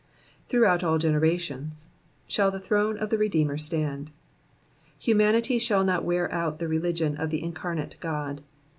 [0.45, 1.89] *•* Throughout all generations'*
[2.25, 4.09] shall the throne of the Redeemer stand.
[4.97, 8.41] Humanity shall not wear out the religion of the Incarnate God.